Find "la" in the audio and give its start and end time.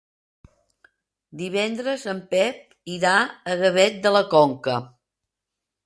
4.19-4.27